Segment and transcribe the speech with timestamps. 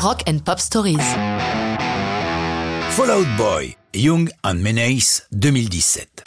[0.00, 0.96] Rock and Pop Stories.
[2.90, 6.22] Fallout Boy, Young and Menace 2017.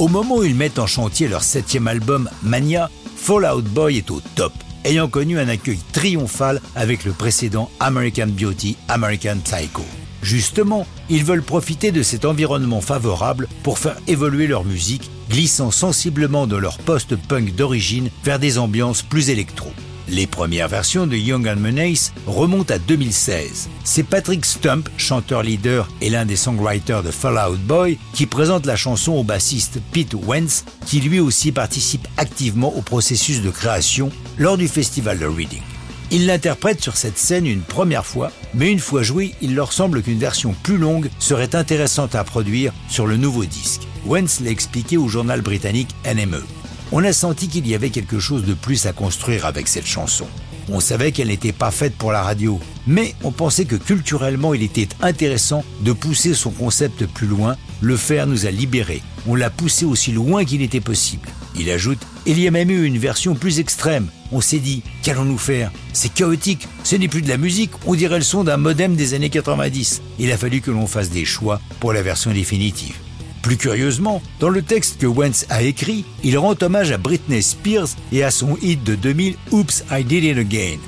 [0.00, 4.20] Au moment où ils mettent en chantier leur septième album, Mania, Fallout Boy est au
[4.34, 4.52] top,
[4.84, 9.84] ayant connu un accueil triomphal avec le précédent American Beauty, American Psycho.
[10.22, 16.48] Justement, ils veulent profiter de cet environnement favorable pour faire évoluer leur musique, glissant sensiblement
[16.48, 19.70] de leur post-punk d'origine vers des ambiances plus électro.
[20.10, 23.68] Les premières versions de Young and Menace remontent à 2016.
[23.84, 29.12] C'est Patrick Stump, chanteur-leader et l'un des songwriters de Fallout Boy, qui présente la chanson
[29.12, 34.66] au bassiste Pete Wentz, qui lui aussi participe activement au processus de création lors du
[34.66, 35.62] festival de Reading.
[36.10, 40.02] Ils l'interprètent sur cette scène une première fois, mais une fois joué, il leur semble
[40.02, 43.82] qu'une version plus longue serait intéressante à produire sur le nouveau disque.
[44.06, 46.42] Wentz l'a expliqué au journal britannique NME.
[46.92, 50.26] On a senti qu'il y avait quelque chose de plus à construire avec cette chanson.
[50.68, 54.62] On savait qu'elle n'était pas faite pour la radio, mais on pensait que culturellement il
[54.64, 57.56] était intéressant de pousser son concept plus loin.
[57.80, 59.02] Le faire nous a libérés.
[59.28, 61.28] On l'a poussé aussi loin qu'il était possible.
[61.56, 64.08] Il ajoute Il y a même eu une version plus extrême.
[64.32, 65.70] On s'est dit Qu'allons-nous faire?
[65.92, 66.68] C'est chaotique.
[66.82, 67.70] Ce n'est plus de la musique.
[67.86, 70.02] On dirait le son d'un modem des années 90.
[70.18, 72.96] Il a fallu que l'on fasse des choix pour la version définitive.
[73.42, 77.88] Plus curieusement, dans le texte que Wentz a écrit, il rend hommage à Britney Spears
[78.12, 80.78] et à son hit de 2000 Oops, I Did It Again.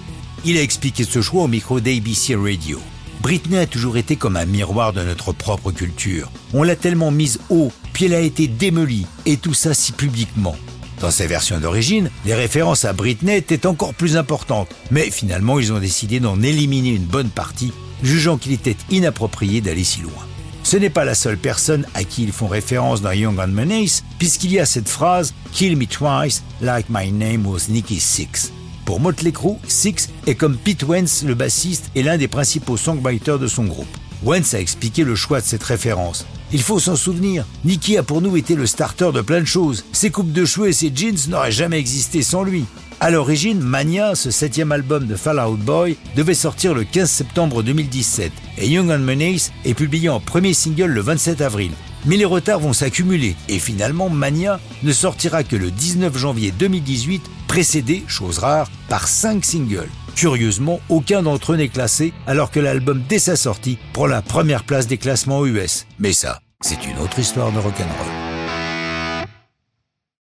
[0.44, 2.78] Il a expliqué ce choix au micro d'ABC Radio.
[3.22, 6.31] Britney a toujours été comme un miroir de notre propre culture.
[6.53, 10.56] On l'a tellement mise haut, puis elle a été démolie, et tout ça si publiquement.
[11.00, 15.72] Dans ses versions d'origine, les références à Britney étaient encore plus importantes, mais finalement ils
[15.72, 17.72] ont décidé d'en éliminer une bonne partie,
[18.03, 20.27] jugeant qu'il était inapproprié d'aller si loin.
[20.65, 24.05] Ce n'est pas la seule personne à qui ils font référence dans Young and Menace,
[24.19, 28.53] puisqu'il y a cette phrase Kill me twice like my name was Nicky Six.
[28.85, 33.39] Pour Motley Crue, Six est comme Pete Wentz, le bassiste, et l'un des principaux songwriters
[33.39, 33.97] de son groupe.
[34.25, 36.27] Wentz a expliqué le choix de cette référence.
[36.53, 39.84] Il faut s'en souvenir, Nicky a pour nous été le starter de plein de choses.
[39.93, 42.65] Ses coupes de cheveux et ses jeans n'auraient jamais existé sans lui.
[43.00, 48.31] À l'origine, Mania, ce septième album de Fallout Boy, devait sortir le 15 septembre 2017
[48.59, 51.72] et Young and Menace est publié en premier single le 27 avril.
[52.04, 57.22] Mais les retards vont s'accumuler et finalement Mania ne sortira que le 19 janvier 2018,
[57.53, 59.91] précédé, chose rare, par 5 singles.
[60.17, 64.65] Curieusement, aucun d'entre eux n'est classé alors que l'album dès sa sortie prend la première
[64.65, 65.87] place des classements US.
[65.99, 68.22] Mais ça, c'est une autre histoire de rock'n'roll.